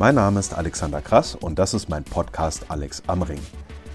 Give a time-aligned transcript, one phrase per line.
[0.00, 3.42] Mein Name ist Alexander Krass und das ist mein Podcast Alex am Ring.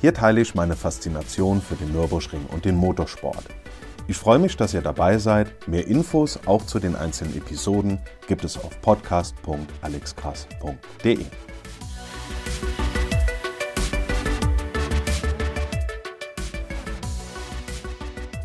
[0.01, 3.45] Hier teile ich meine Faszination für den Nürburgring und den Motorsport.
[4.07, 5.67] Ich freue mich, dass ihr dabei seid.
[5.67, 11.25] Mehr Infos auch zu den einzelnen Episoden gibt es auf podcast.alexkrass.de.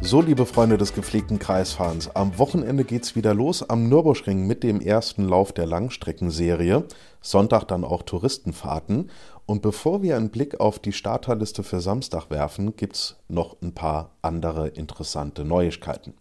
[0.02, 4.80] So, liebe Freunde des gepflegten Kreisfahrens, am Wochenende geht's wieder los am Nürburgring mit dem
[4.80, 6.84] ersten Lauf der Langstreckenserie.
[7.20, 9.10] Sonntag dann auch Touristenfahrten.
[9.46, 14.10] Und bevor wir einen Blick auf die Starterliste für Samstag werfen, gibt's noch ein paar
[14.22, 16.14] andere interessante Neuigkeiten.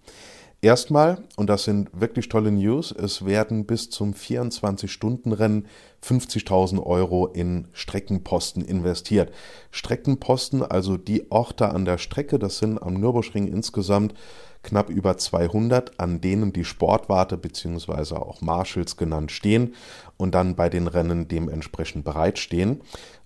[0.61, 5.67] Erstmal, und das sind wirklich tolle News, es werden bis zum 24-Stunden-Rennen
[6.03, 9.31] 50.000 Euro in Streckenposten investiert.
[9.71, 14.13] Streckenposten, also die Orte an der Strecke, das sind am Nürburgring insgesamt
[14.61, 18.15] knapp über 200, an denen die Sportwarte bzw.
[18.15, 19.75] auch Marshals genannt stehen
[20.17, 22.81] und dann bei den Rennen dementsprechend bereitstehen.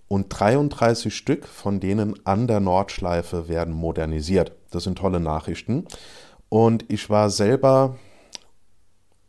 [0.07, 4.51] Und 33 Stück von denen an der Nordschleife werden modernisiert.
[4.69, 5.87] Das sind tolle Nachrichten.
[6.53, 7.95] Und ich war selber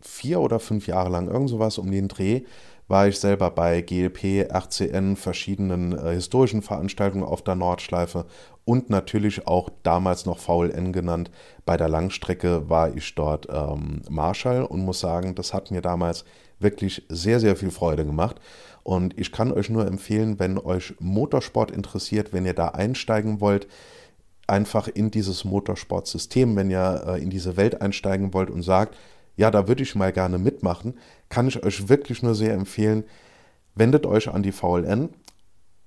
[0.03, 2.43] vier oder fünf Jahre lang, irgend sowas um den Dreh,
[2.87, 8.27] war ich selber bei GLP, RCN, verschiedenen äh, historischen Veranstaltungen auf der Nordschleife
[8.67, 11.31] und natürlich auch damals noch VLN genannt.
[11.65, 16.27] Bei der Langstrecke war ich dort ähm, Marschall und muss sagen, das hat mir damals
[16.59, 18.37] wirklich sehr, sehr viel Freude gemacht.
[18.83, 23.67] Und ich kann euch nur empfehlen, wenn euch Motorsport interessiert, wenn ihr da einsteigen wollt,
[24.47, 28.97] einfach in dieses Motorsportsystem, wenn ihr äh, in diese Welt einsteigen wollt und sagt,
[29.37, 30.95] ja, da würde ich mal gerne mitmachen,
[31.29, 33.05] kann ich euch wirklich nur sehr empfehlen,
[33.75, 35.09] wendet euch an die VLN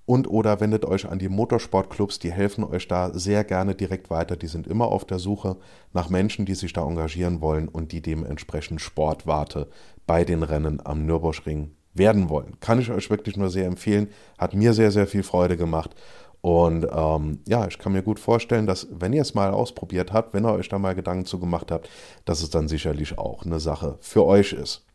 [0.05, 4.35] und oder wendet euch an die Motorsportclubs, die helfen euch da sehr gerne direkt weiter.
[4.37, 5.57] Die sind immer auf der Suche
[5.93, 9.69] nach Menschen, die sich da engagieren wollen und die dementsprechend Sportwarte
[10.05, 12.57] bei den Rennen am Nürburgring werden wollen.
[12.59, 14.07] Kann ich euch wirklich nur sehr empfehlen.
[14.37, 15.95] Hat mir sehr, sehr viel Freude gemacht.
[16.41, 20.33] Und ähm, ja, ich kann mir gut vorstellen, dass wenn ihr es mal ausprobiert habt,
[20.33, 21.89] wenn ihr euch da mal Gedanken zu gemacht habt,
[22.25, 24.85] dass es dann sicherlich auch eine Sache für euch ist.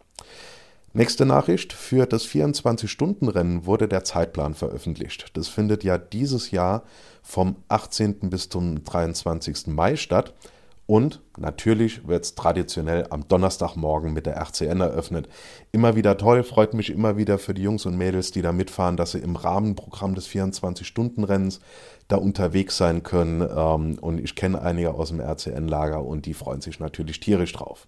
[0.95, 1.73] Nächste Nachricht.
[1.73, 5.37] Für das 24-Stunden-Rennen wurde der Zeitplan veröffentlicht.
[5.37, 6.83] Das findet ja dieses Jahr
[7.23, 8.29] vom 18.
[8.29, 9.69] bis zum 23.
[9.69, 10.35] Mai statt.
[10.87, 15.29] Und natürlich wird es traditionell am Donnerstagmorgen mit der RCN eröffnet.
[15.71, 18.97] Immer wieder toll, freut mich immer wieder für die Jungs und Mädels, die da mitfahren,
[18.97, 21.61] dass sie im Rahmenprogramm des 24-Stunden-Rennens
[22.09, 23.41] da unterwegs sein können.
[23.41, 27.87] Ähm, und ich kenne einige aus dem RCN-Lager und die freuen sich natürlich tierisch drauf.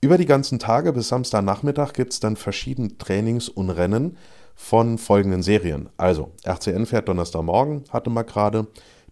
[0.00, 4.16] Über die ganzen Tage bis Samstagnachmittag gibt es dann verschiedene Trainings und Rennen
[4.54, 5.88] von folgenden Serien.
[5.96, 8.66] Also, RCN fährt Donnerstagmorgen, hatte man gerade.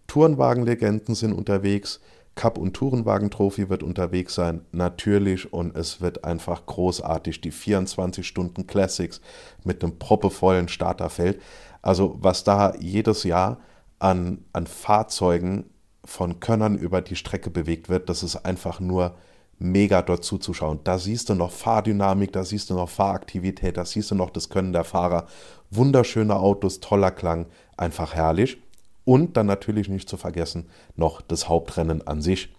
[0.07, 1.99] Tourenwagenlegenden sind unterwegs.
[2.37, 7.41] Cup- und Tourenwagen-Trophy wird unterwegs sein, natürlich, und es wird einfach großartig.
[7.41, 9.19] Die 24 Stunden Classics
[9.65, 11.41] mit einem proppevollen Starterfeld.
[11.81, 13.59] Also, was da jedes Jahr
[13.99, 15.65] an, an Fahrzeugen
[16.05, 19.15] von Könnern über die Strecke bewegt wird, das ist einfach nur
[19.59, 20.79] mega dort zuzuschauen.
[20.83, 24.49] Da siehst du noch Fahrdynamik, da siehst du noch Fahraktivität, da siehst du noch das
[24.49, 25.25] Können der Fahrer.
[25.71, 28.61] Wunderschöne Autos, toller Klang, einfach herrlich.
[29.07, 32.53] Und dann natürlich nicht zu vergessen noch das Hauptrennen an sich.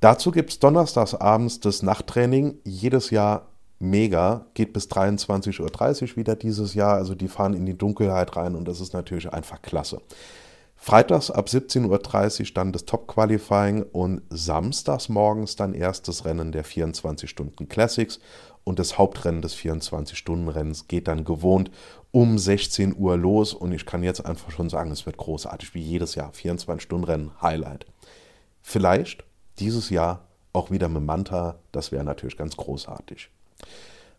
[0.00, 3.46] Dazu gibt es donnerstags abends das Nachttraining, jedes Jahr
[3.78, 5.60] mega, geht bis 23.30
[6.10, 6.96] Uhr wieder dieses Jahr.
[6.96, 10.00] Also die fahren in die Dunkelheit rein und das ist natürlich einfach klasse.
[10.74, 16.64] Freitags ab 17.30 Uhr dann das Top-Qualifying und samstags morgens dann erst das Rennen der
[16.64, 18.18] 24 Stunden Classics
[18.64, 21.70] und das Hauptrennen des 24-Stunden-Rennens geht dann gewohnt
[22.12, 25.80] um 16 Uhr los und ich kann jetzt einfach schon sagen, es wird großartig, wie
[25.80, 26.32] jedes Jahr.
[26.32, 27.86] 24-Stunden-Rennen, Highlight.
[28.62, 29.24] Vielleicht
[29.58, 33.30] dieses Jahr auch wieder mit Manta, das wäre natürlich ganz großartig.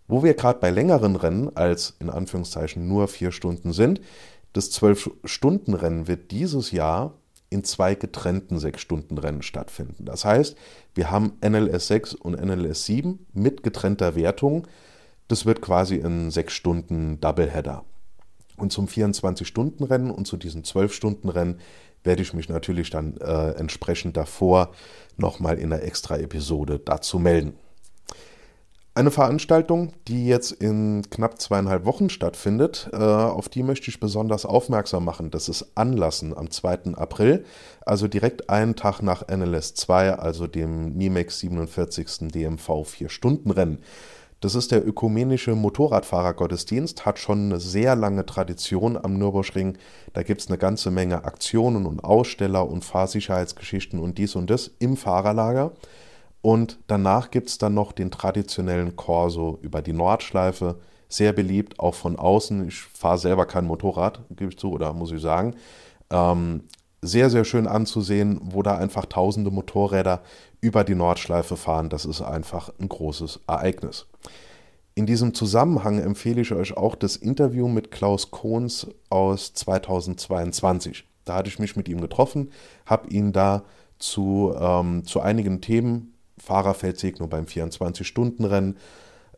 [0.07, 4.01] Wo wir gerade bei längeren Rennen als in Anführungszeichen nur vier Stunden sind,
[4.53, 7.13] das 12-Stunden-Rennen wird dieses Jahr
[7.51, 10.05] in zwei getrennten 6-Stunden-Rennen stattfinden.
[10.05, 10.55] Das heißt,
[10.95, 14.67] wir haben NLS 6 und NLS 7 mit getrennter Wertung.
[15.27, 17.83] Das wird quasi ein 6 Stunden Doubleheader.
[18.55, 21.59] Und zum 24-Stunden-Rennen und zu diesem 12-Stunden-Rennen
[22.03, 24.71] werde ich mich natürlich dann äh, entsprechend davor
[25.17, 27.53] nochmal in einer extra Episode dazu melden.
[28.93, 34.45] Eine Veranstaltung, die jetzt in knapp zweieinhalb Wochen stattfindet, äh, auf die möchte ich besonders
[34.45, 35.31] aufmerksam machen.
[35.31, 36.95] Das ist Anlassen am 2.
[36.95, 37.45] April,
[37.85, 42.31] also direkt einen Tag nach NLS 2, also dem NIMEX 47.
[42.33, 43.77] DMV 4-Stunden-Rennen.
[44.41, 49.77] Das ist der ökumenische Motorradfahrergottesdienst, hat schon eine sehr lange Tradition am Nürburgring.
[50.11, 54.69] Da gibt es eine ganze Menge Aktionen und Aussteller und Fahrsicherheitsgeschichten und dies und das
[54.79, 55.71] im Fahrerlager.
[56.41, 61.93] Und danach gibt es dann noch den traditionellen Corso über die Nordschleife, sehr beliebt, auch
[61.93, 62.67] von außen.
[62.67, 65.55] Ich fahre selber kein Motorrad, gebe ich zu, oder muss ich sagen.
[66.09, 66.63] Ähm,
[67.01, 70.21] sehr, sehr schön anzusehen, wo da einfach tausende Motorräder
[70.61, 71.89] über die Nordschleife fahren.
[71.89, 74.07] Das ist einfach ein großes Ereignis.
[74.93, 81.05] In diesem Zusammenhang empfehle ich euch auch das Interview mit Klaus Kohns aus 2022.
[81.25, 82.51] Da hatte ich mich mit ihm getroffen,
[82.85, 83.63] habe ihn da
[83.99, 86.10] zu, ähm, zu einigen Themen,
[86.41, 88.77] Fahrerfeldsegnung beim 24-Stunden-Rennen,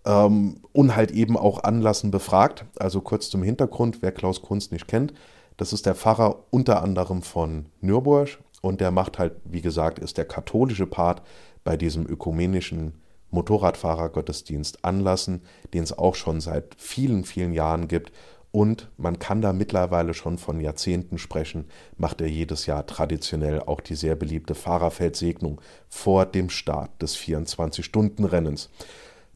[0.06, 2.66] ähm, und halt eben auch Anlassen befragt.
[2.78, 5.14] Also kurz zum Hintergrund, wer Klaus Kunz nicht kennt,
[5.58, 10.18] das ist der Pfarrer unter anderem von Nürburg und der macht halt, wie gesagt, ist
[10.18, 11.22] der katholische Part
[11.64, 12.94] bei diesem ökumenischen
[13.32, 15.42] Motorradfahrergottesdienst Anlassen,
[15.74, 18.12] den es auch schon seit vielen, vielen Jahren gibt.
[18.56, 21.66] Und man kann da mittlerweile schon von Jahrzehnten sprechen,
[21.98, 25.60] macht er jedes Jahr traditionell auch die sehr beliebte Fahrerfeldsegnung
[25.90, 28.70] vor dem Start des 24-Stunden-Rennens.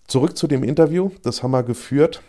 [0.06, 2.22] Zurück zu dem Interview, das haben wir geführt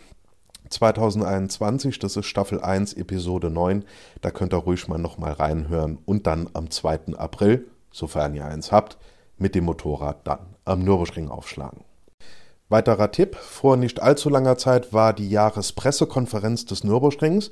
[0.70, 3.84] 2021, das ist Staffel 1, Episode 9.
[4.22, 5.98] Da könnt ihr ruhig mal nochmal reinhören.
[6.06, 7.16] Und dann am 2.
[7.16, 8.96] April, sofern ihr eins habt,
[9.36, 11.84] mit dem Motorrad dann am Nürburgring aufschlagen.
[12.70, 17.50] Weiterer Tipp, vor nicht allzu langer Zeit war die Jahrespressekonferenz des Nürburgrings.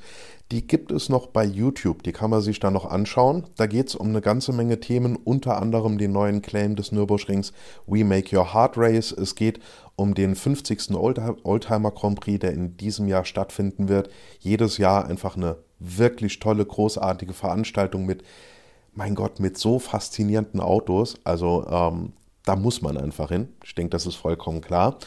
[0.53, 3.47] Die gibt es noch bei YouTube, die kann man sich da noch anschauen.
[3.57, 7.55] Da geht es um eine ganze Menge Themen, unter anderem den neuen Claim des Nürburgrings
[7.87, 9.11] We Make Your Heart Race.
[9.11, 9.59] Es geht
[9.97, 10.91] um den 50.
[10.95, 14.11] Oldtimer Grand Prix, der in diesem Jahr stattfinden wird.
[14.41, 18.23] Jedes Jahr einfach eine wirklich tolle, großartige Veranstaltung mit,
[18.93, 21.15] mein Gott, mit so faszinierenden Autos.
[21.25, 22.13] Also ähm,
[22.47, 23.49] da muss man einfach hin.
[23.65, 24.99] Ich denke, das ist vollkommen klar.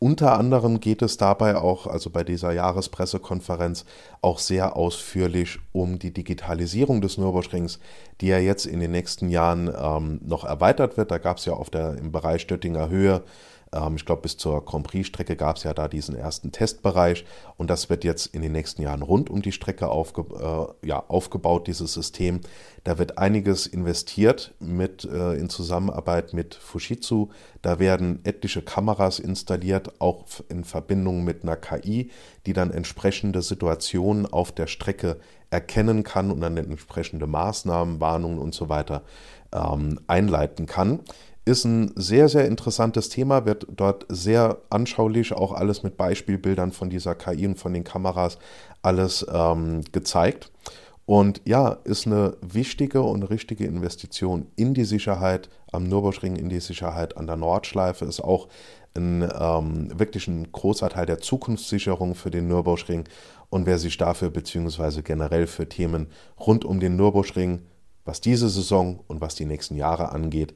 [0.00, 3.84] Unter anderem geht es dabei auch, also bei dieser Jahrespressekonferenz,
[4.20, 7.78] auch sehr ausführlich um die Digitalisierung des Nürburgrings,
[8.20, 11.10] die ja jetzt in den nächsten Jahren ähm, noch erweitert wird.
[11.10, 13.22] Da gab es ja auf der, im Bereich Stöttinger Höhe
[13.72, 17.24] ähm, ich glaube, bis zur Grand Prix-Strecke gab es ja da diesen ersten Testbereich
[17.56, 20.24] und das wird jetzt in den nächsten Jahren rund um die Strecke aufge
[20.82, 22.40] äh, ja, aufgebaut, dieses System.
[22.84, 27.28] Da wird einiges investiert mit, äh, in Zusammenarbeit mit Fujitsu.
[27.62, 32.10] Da werden etliche Kameras installiert, auch in Verbindung mit einer KI,
[32.46, 35.18] die dann entsprechende Situationen auf der Strecke
[35.50, 39.02] erkennen kann und dann entsprechende Maßnahmen, Warnungen und so weiter
[39.52, 41.00] ähm, einleiten kann.
[41.48, 46.90] Ist ein sehr, sehr interessantes Thema, wird dort sehr anschaulich auch alles mit Beispielbildern von
[46.90, 48.36] dieser KI und von den Kameras
[48.82, 50.52] alles ähm, gezeigt.
[51.06, 56.60] Und ja, ist eine wichtige und richtige Investition in die Sicherheit am Nürburgring, in die
[56.60, 58.48] Sicherheit an der Nordschleife, ist auch
[58.94, 63.04] ein, ähm, wirklich ein großer Teil der Zukunftssicherung für den Nürburgring.
[63.48, 66.08] Und wer sich dafür beziehungsweise generell für Themen
[66.38, 67.62] rund um den Nürburgring,
[68.04, 70.52] was diese Saison und was die nächsten Jahre angeht,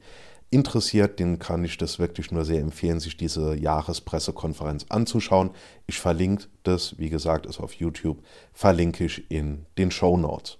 [0.53, 5.51] interessiert, den kann ich das wirklich nur sehr empfehlen, sich diese Jahrespressekonferenz anzuschauen.
[5.87, 8.23] Ich verlinke das, wie gesagt, ist auf YouTube,
[8.53, 10.59] verlinke ich in den Show Notes.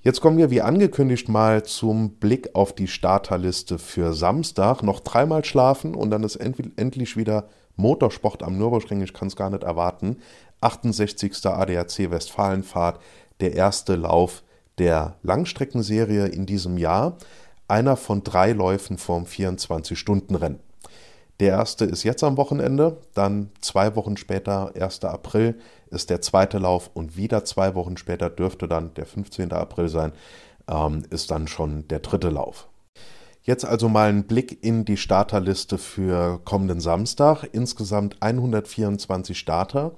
[0.00, 4.82] Jetzt kommen wir wie angekündigt mal zum Blick auf die Starterliste für Samstag.
[4.82, 9.02] Noch dreimal schlafen und dann ist endlich wieder Motorsport am Nürburgring.
[9.02, 10.16] Ich kann es gar nicht erwarten.
[10.60, 11.46] 68.
[11.46, 13.00] ADAC Westfalenfahrt,
[13.40, 14.42] der erste Lauf
[14.78, 17.18] der Langstreckenserie in diesem Jahr
[17.68, 20.60] einer von drei Läufen vom 24-Stunden-Rennen.
[21.40, 25.04] Der erste ist jetzt am Wochenende, dann zwei Wochen später, 1.
[25.04, 25.58] April,
[25.90, 29.52] ist der zweite Lauf und wieder zwei Wochen später dürfte dann der 15.
[29.52, 30.12] April sein,
[30.68, 32.68] ähm, ist dann schon der dritte Lauf.
[33.42, 37.42] Jetzt also mal ein Blick in die Starterliste für kommenden Samstag.
[37.50, 39.92] Insgesamt 124 Starter,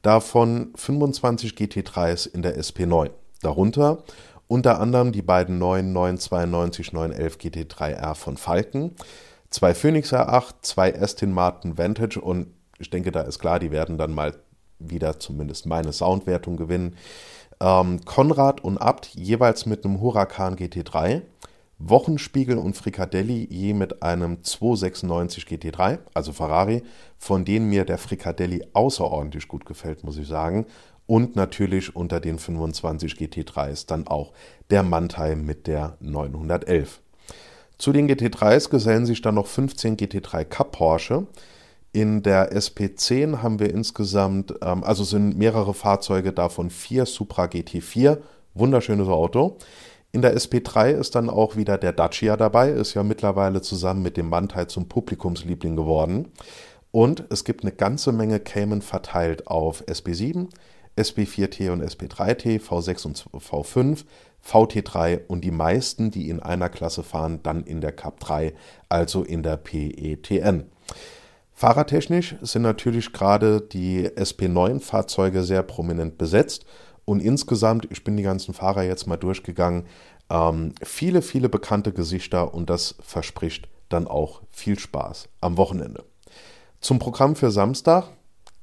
[0.00, 3.10] davon 25 GT3s in der SP9.
[3.42, 4.02] Darunter
[4.48, 8.92] unter anderem die beiden neuen 992 911 GT3R von Falken,
[9.50, 12.48] zwei Phoenix R8, zwei Aston Martin Vantage und
[12.78, 14.34] ich denke, da ist klar, die werden dann mal
[14.78, 16.96] wieder zumindest meine Soundwertung gewinnen.
[17.60, 21.22] Ähm, Konrad und Abt jeweils mit einem Huracan GT3,
[21.78, 26.82] Wochenspiegel und Frikadelli je mit einem 296 GT3, also Ferrari,
[27.18, 30.66] von denen mir der Frikadelli außerordentlich gut gefällt, muss ich sagen
[31.06, 34.32] und natürlich unter den 25 GT3s dann auch
[34.70, 37.00] der Mantai mit der 911.
[37.78, 41.26] Zu den GT3s gesellen sich dann noch 15 GT3 Cup Porsche.
[41.92, 48.18] In der SP10 haben wir insgesamt, ähm, also sind mehrere Fahrzeuge, davon vier Supra GT4,
[48.54, 49.58] wunderschönes Auto.
[50.12, 54.16] In der SP3 ist dann auch wieder der Dacia dabei, ist ja mittlerweile zusammen mit
[54.16, 56.32] dem Mantai zum Publikumsliebling geworden.
[56.90, 60.48] Und es gibt eine ganze Menge Cayman verteilt auf SP7,
[60.96, 64.04] SP4T und SP3T, V6 und V5,
[64.44, 68.54] VT3 und die meisten, die in einer Klasse fahren, dann in der Cup 3,
[68.88, 70.70] also in der PETN.
[71.52, 76.66] Fahrertechnisch sind natürlich gerade die SP9-Fahrzeuge sehr prominent besetzt
[77.04, 79.86] und insgesamt, ich bin die ganzen Fahrer jetzt mal durchgegangen,
[80.28, 86.04] ähm, viele, viele bekannte Gesichter und das verspricht dann auch viel Spaß am Wochenende.
[86.80, 88.08] Zum Programm für Samstag,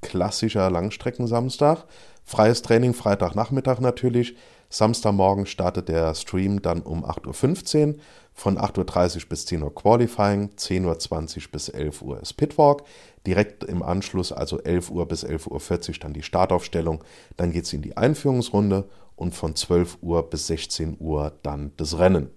[0.01, 1.85] klassischer Langstreckensamstag,
[2.23, 4.35] freies Training Freitagnachmittag natürlich.
[4.69, 7.95] Samstagmorgen startet der Stream dann um 8.15 Uhr,
[8.33, 12.83] von 8.30 Uhr bis 10 Uhr Qualifying, 10.20 Uhr bis 11 Uhr ist Pitwalk,
[13.27, 17.03] direkt im Anschluss, also 11 Uhr bis 11.40 Uhr dann die Startaufstellung,
[17.37, 21.99] dann geht es in die Einführungsrunde und von 12 Uhr bis 16 Uhr dann das
[21.99, 22.31] Rennen.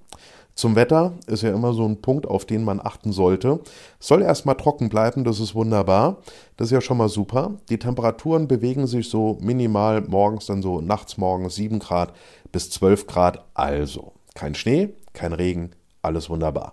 [0.56, 3.60] Zum Wetter ist ja immer so ein Punkt, auf den man achten sollte.
[4.00, 6.16] Soll erstmal trocken bleiben, das ist wunderbar.
[6.56, 7.52] Das ist ja schon mal super.
[7.68, 12.14] Die Temperaturen bewegen sich so minimal morgens, dann so nachts morgens 7 Grad
[12.52, 13.44] bis 12 Grad.
[13.52, 16.72] Also kein Schnee, kein Regen, alles wunderbar.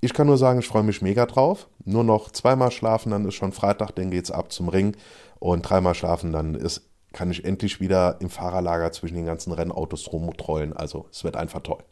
[0.00, 1.68] Ich kann nur sagen, ich freue mich mega drauf.
[1.84, 4.96] Nur noch zweimal schlafen, dann ist schon Freitag, dann geht's ab zum Ring.
[5.38, 6.82] Und dreimal schlafen, dann ist,
[7.12, 10.72] kann ich endlich wieder im Fahrerlager zwischen den ganzen Rennautos rumtrollen.
[10.72, 11.84] Also es wird einfach toll.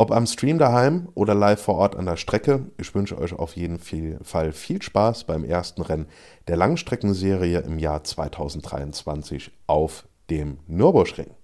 [0.00, 3.54] Ob am Stream daheim oder live vor Ort an der Strecke, ich wünsche euch auf
[3.54, 6.06] jeden Fall viel Spaß beim ersten Rennen
[6.48, 11.34] der Langstreckenserie im Jahr 2023 auf dem Nürburgring.